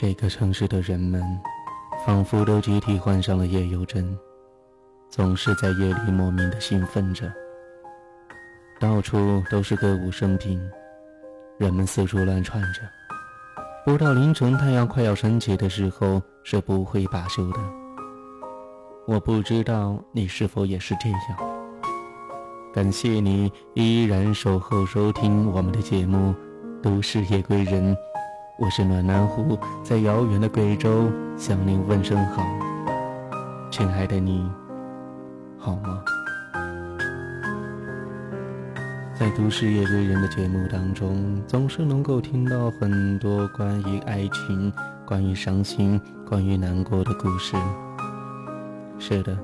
[0.00, 1.22] 这个城市的人们，
[2.06, 4.16] 仿佛都集体患上了夜游症，
[5.10, 7.30] 总是在夜里莫名的兴奋着。
[8.80, 10.58] 到处都是歌舞升平，
[11.58, 12.80] 人们四处乱窜着。
[13.84, 17.58] 不到凌晨太阳快要升起的时候，是不会罢休的。
[19.06, 21.20] 我不知道你是否也是这样。
[22.72, 26.34] 感谢你依然守候收听我们的节目
[26.82, 27.94] 《都市夜归人》。
[28.60, 32.44] 我是暖南湖，在遥远的贵州向您问声好，
[33.70, 34.46] 亲爱的你，
[35.56, 36.04] 好吗？
[39.18, 44.70] 在都市夜归人的节目当中，总是能够听到很多关于爱情、
[45.06, 45.98] 关于伤心、
[46.28, 47.56] 关于难过的故事。
[48.98, 49.34] 是的，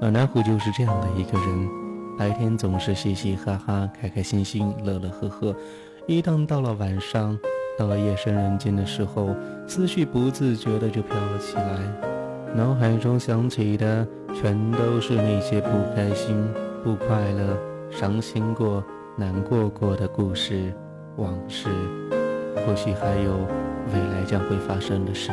[0.00, 1.68] 暖南湖就是这样的一个人，
[2.16, 5.56] 白天总是嘻嘻哈哈、开开心心、乐乐呵呵，
[6.06, 7.36] 一旦到了晚上。
[7.78, 9.34] 到了夜深人静的时候，
[9.66, 11.78] 思绪不自觉的就飘了起来，
[12.54, 16.36] 脑海中想起的全都是那些不开心、
[16.84, 17.56] 不快乐、
[17.90, 18.84] 伤心过、
[19.16, 20.72] 难过过的故事、
[21.16, 21.70] 往事，
[22.56, 23.32] 或许还有
[23.92, 25.30] 未来将会发生的事。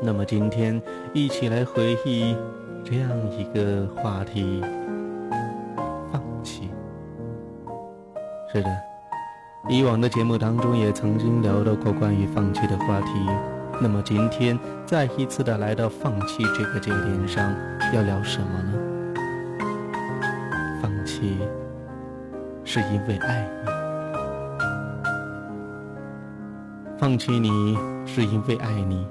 [0.00, 0.80] 那么今天，
[1.12, 2.36] 一起来回忆
[2.84, 4.62] 这样一个话题：
[6.12, 6.70] 放弃。
[8.52, 8.68] 是的。
[9.70, 13.12] 以往的节目当中也曾经聊到过关于放弃的话题，
[13.82, 17.54] 那么今天再一次的来到放弃这个节点上，
[17.92, 18.72] 要聊什么呢？
[20.80, 21.36] 放弃
[22.64, 23.70] 是因为爱你，
[26.98, 29.06] 放弃你是因为爱你，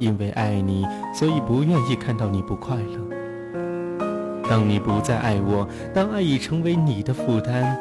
[0.00, 2.98] 因为爱你，所以不愿意看到你不快乐。
[4.50, 7.78] 当你不再爱我，当爱已成为你的负担。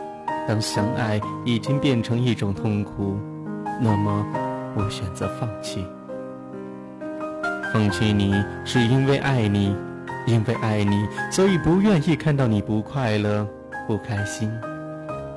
[0.52, 3.18] 当相爱已经变成一种痛苦，
[3.80, 4.26] 那么
[4.76, 5.86] 我选择放弃。
[7.72, 8.34] 放弃你
[8.66, 9.74] 是因为爱你，
[10.28, 13.48] 因为爱你，所以不愿意看到你不快乐、
[13.88, 14.50] 不开心；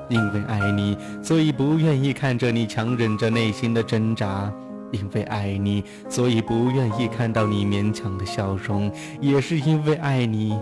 [0.08, 4.50] 因为爱你，所以不愿意看着你强忍着内心的挣扎；
[4.90, 10.58] 因为爱你，所以不愿意看到你勉强的笑容；也是因为爱你，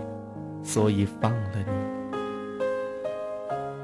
[0.61, 1.82] 所以放了你。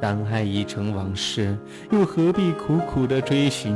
[0.01, 1.57] 当爱已成往事，
[1.91, 3.75] 又何必苦苦的追寻？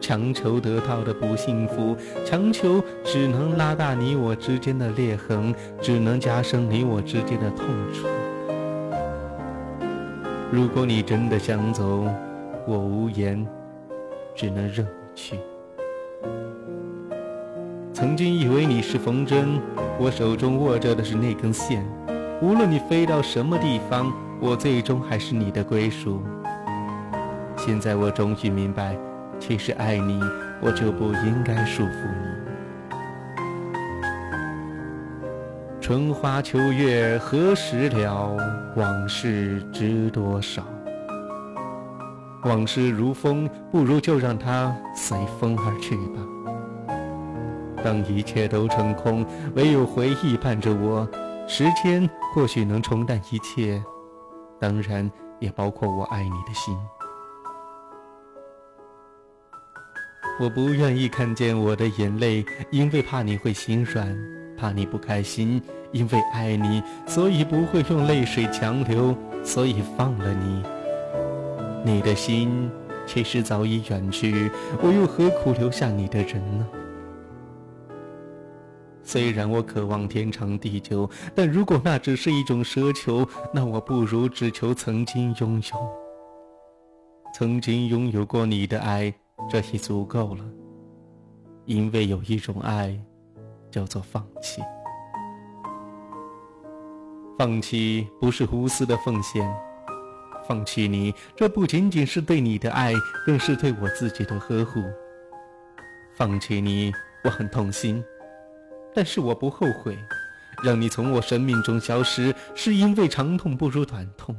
[0.00, 8.08] 强求得到的不幸福，强求只能拉大你我之间的裂痕，只能加深你我之间的痛楚。
[10.50, 12.04] 如果你真的想走，
[12.66, 13.46] 我无言，
[14.34, 15.38] 只能任你去。
[17.92, 19.60] 曾经以为你是风筝，
[19.98, 21.86] 我手中握着的是那根线，
[22.42, 24.12] 无论你飞到什么地方。
[24.42, 26.20] 我最终还是你的归属。
[27.56, 28.96] 现在我终于明白，
[29.38, 30.20] 其实爱你，
[30.60, 32.42] 我就不应该束缚你。
[35.80, 38.36] 春花秋月何时了？
[38.74, 40.64] 往事知多少？
[42.42, 46.20] 往事如风，不如就让它随风而去吧。
[47.84, 49.24] 当一切都成空，
[49.54, 51.08] 唯有回忆伴着我。
[51.46, 53.80] 时间或许能冲淡一切。
[54.62, 56.78] 当然，也包括我爱你的心。
[60.38, 64.16] 我不愿意看见我的眼泪，因为怕你会心软，
[64.56, 65.60] 怕你不开心。
[65.90, 70.62] 因为爱你，所以不会用泪水强留，所以放了你。
[71.84, 72.70] 你的心
[73.04, 74.48] 其实早已远去，
[74.80, 76.66] 我又何苦留下你的人呢？
[79.12, 85.90] 虽然我渴望天长地久，但如果那只是一种奢求，那我不如只求曾经拥有。
[87.34, 89.12] 曾经拥有过你的爱，
[89.50, 90.42] 这已足够了。
[91.66, 92.98] 因为有一种爱，
[93.70, 94.62] 叫做放弃。
[97.38, 99.46] 放弃不是无私的奉献，
[100.48, 102.94] 放弃你，这不仅仅是对你的爱，
[103.26, 104.82] 更是对我自己的呵护。
[106.14, 106.90] 放弃你，
[107.24, 108.02] 我很痛心。
[108.94, 109.98] 但是我不后悔，
[110.62, 114.36] 让你从我生命中消失，是因为长痛不如短痛。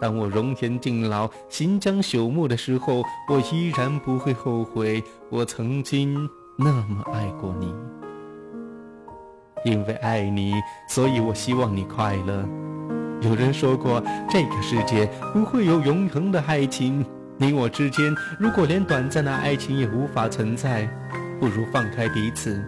[0.00, 6.28] 当我容颜尽老、心将朽木的时候，我依然不会后悔，我曾经
[6.58, 7.74] 那么爱过你。
[9.64, 10.52] 因为爱你，
[10.88, 12.46] 所以我希望你快乐。
[13.22, 17.02] 有人说过，这个世界不会有永恒的爱情，
[17.38, 20.86] 你我之间如果连短暂的爱情也无法存在，
[21.40, 22.62] 不如放开彼此。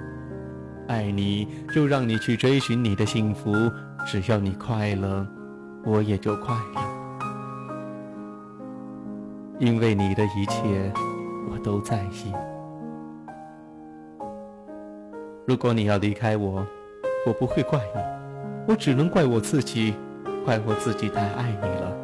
[0.89, 3.53] 爱你，就让你去追寻你的幸福。
[4.07, 5.27] 只要你快乐，
[5.85, 6.81] 我也就快乐。
[9.59, 10.93] 因为你的一切
[11.51, 12.33] 我都在意。
[15.47, 16.67] 如果你要离开我，
[17.27, 18.01] 我不会怪你，
[18.69, 19.95] 我只能怪我自己，
[20.45, 21.97] 怪我自己太爱你了。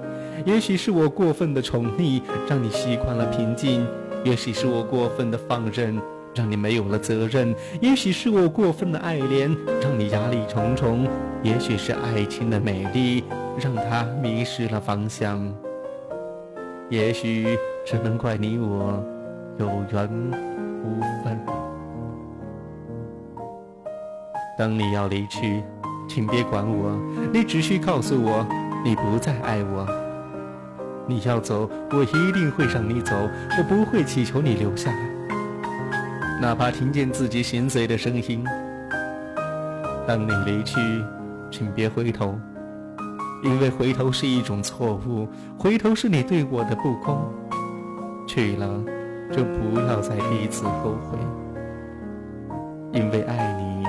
[0.45, 3.85] 也许是我过分的宠溺，让你习惯了平静；
[4.25, 6.01] 也许是我过分的放任，
[6.35, 11.07] 让你没有了责任；也许是我过分的爱怜，让你压力重重；
[11.43, 13.25] 也许是爱情的美丽，
[13.59, 15.41] 让它迷失了方向。
[16.89, 19.03] 也许只能怪你我
[19.59, 20.09] 有缘
[20.85, 21.39] 无分。
[24.59, 25.63] 当你要离去，
[26.07, 26.99] 请别管我，
[27.33, 28.47] 你只需告诉我，
[28.85, 29.87] 你不再爱我。
[31.07, 33.15] 你要走，我一定会让你走，
[33.59, 35.12] 我不会祈求你留下来，
[36.43, 38.45] 哪怕听见自己心碎的声音。
[40.09, 40.81] 当你离去，
[41.53, 42.37] 请别回头，
[43.45, 47.17] 因为回头是一种错误，回头是你对我的不公。
[48.27, 48.67] 去了，
[49.31, 51.17] 就不要再彼此后悔，
[52.91, 53.87] 因为爱你。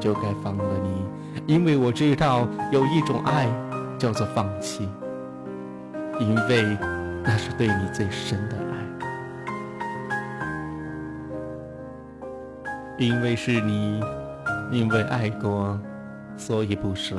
[0.00, 1.06] 就该放了你，
[1.46, 3.46] 因为我知道有一种爱
[3.98, 4.88] 叫做放弃，
[6.18, 6.76] 因为
[7.22, 8.67] 那是对你最深的爱。
[12.98, 14.00] 因为是你，
[14.72, 15.78] 因为爱过，
[16.36, 17.16] 所以不舍；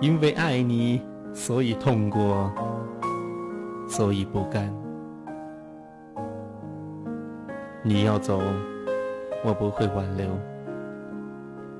[0.00, 1.00] 因为爱你，
[1.32, 2.52] 所以痛过，
[3.88, 4.74] 所以不甘。
[7.84, 8.42] 你要走，
[9.44, 10.26] 我不会挽留。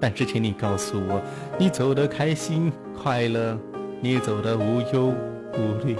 [0.00, 1.20] 但是，请你告诉我，
[1.58, 3.58] 你走得开心快乐，
[4.00, 5.12] 你走得无忧
[5.54, 5.96] 无虑。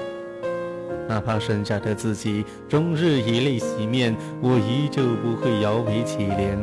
[1.09, 6.57] 哪怕剩下的自己终日以泪洗面，我依旧不会摇尾乞怜。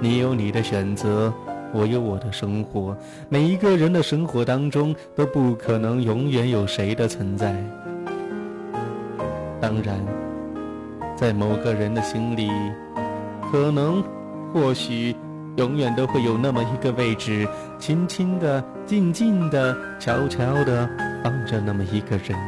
[0.00, 1.32] 你有你的选择，
[1.72, 2.96] 我有我的生活。
[3.28, 7.54] 每一个人的生活当中都不可能永远有谁的存在。
[9.60, 9.98] 当然，
[11.16, 12.50] 在某个人的心里，
[13.50, 14.02] 可能，
[14.52, 15.14] 或许。
[15.56, 17.44] 永远都会有那么一个位置，
[17.80, 20.88] 轻轻的、静静的、悄悄的
[21.24, 22.38] 放着那么一个人。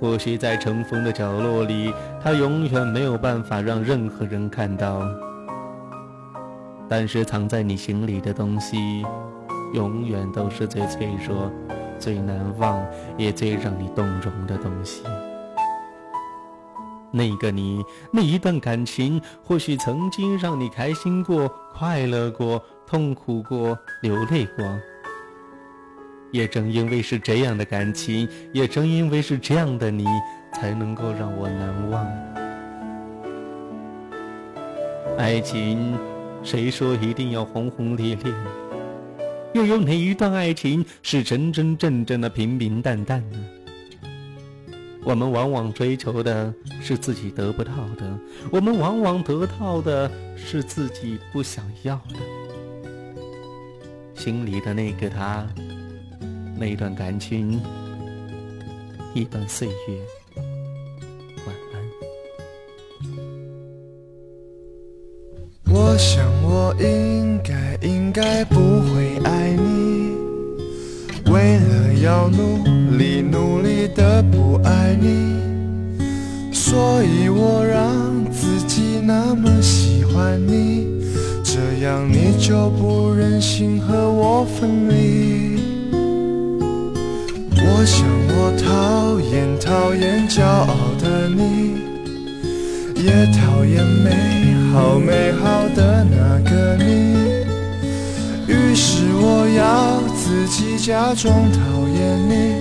[0.00, 1.92] 或许在尘封的角落里，
[2.22, 5.02] 他永远没有办法让任何人看到。
[6.88, 9.04] 但是藏在你心里的东西，
[9.74, 11.50] 永远都是最脆弱、
[11.98, 12.82] 最难忘，
[13.16, 15.02] 也最让你动容的东西。
[17.10, 24.64] 那个你，那一段感情，或许曾经让你开心过、快乐过、痛苦过、流泪过。
[26.30, 30.04] 也正因为是这样的感情，也正因为是这样的你，
[30.52, 32.06] 才能够让我难忘。
[35.16, 35.98] 爱情，
[36.42, 38.32] 谁说一定要轰轰烈烈？
[39.54, 43.38] 又有哪一段爱情是真真正正的平平淡淡呢？
[45.04, 46.52] 我们往往追求的
[46.82, 48.18] 是自己得不到的，
[48.52, 52.16] 我们往往得到的是自己不想要的。
[54.14, 55.46] 心里的那个他，
[56.58, 57.60] 那段感情，
[59.14, 59.96] 一段岁月，
[61.46, 61.80] 晚安。
[65.72, 70.16] 我想我应该应该不会爱你，
[71.30, 72.64] 为了要努
[72.96, 75.38] 力努力的不爱你。
[76.52, 80.88] 所以我让自己那么喜欢你，
[81.44, 85.57] 这样你就不忍心和我分离。
[87.80, 91.78] 我想我讨厌讨厌骄傲的你，
[92.96, 94.10] 也讨厌美
[94.72, 97.14] 好美好的那个你。
[98.48, 102.56] 于是我要自己假装讨厌你。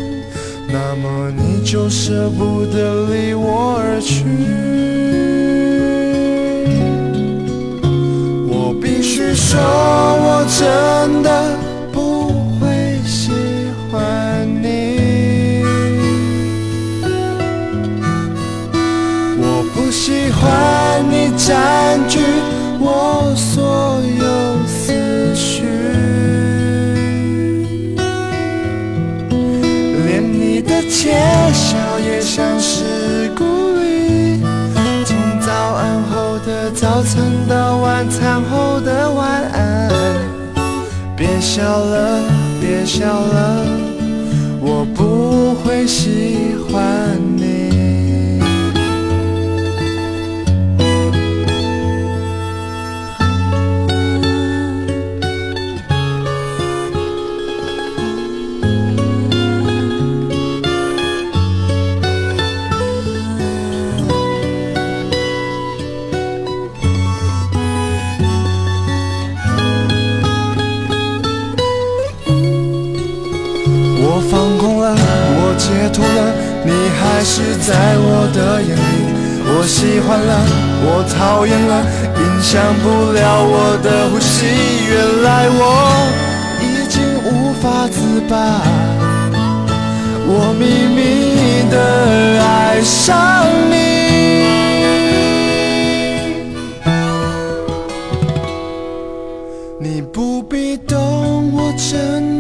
[0.71, 4.23] 那么你就舍不得离我而去，
[8.47, 11.56] 我必须说，我真的
[36.79, 39.89] 早餐到晚餐后的晚安。
[41.15, 42.21] 别笑了，
[42.61, 43.65] 别笑了，
[44.61, 46.46] 我不会喜
[77.29, 78.79] 是在我的眼里。
[79.49, 80.31] 我喜欢了，
[80.87, 81.83] 我讨厌了，
[82.15, 84.45] 影响不了我的呼吸。
[84.87, 85.61] 原来我
[86.63, 87.95] 已经无法自
[88.29, 88.35] 拔，
[90.25, 90.99] 我秘密
[91.69, 91.75] 的
[92.41, 93.75] 爱上你。
[99.79, 102.36] 你不必懂，我真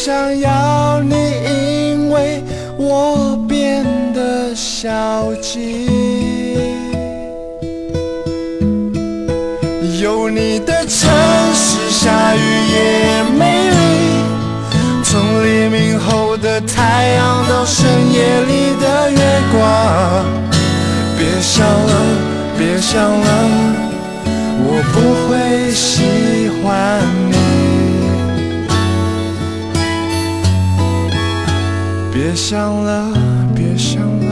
[0.00, 2.40] 想要你，因为
[2.76, 5.86] 我变得消极。
[10.00, 11.10] 有你的城
[11.52, 12.38] 市，下雨
[12.74, 13.76] 也美丽。
[15.02, 19.18] 从黎明后的太阳到深夜里的月
[19.50, 20.24] 光，
[21.18, 21.92] 别想了，
[22.56, 23.26] 别想了，
[24.62, 25.34] 我不会
[32.28, 33.10] 别想了，
[33.56, 34.26] 别想了，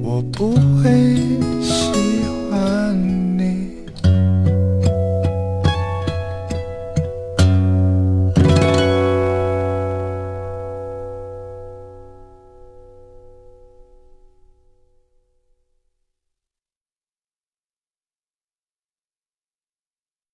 [0.00, 0.95] 我不会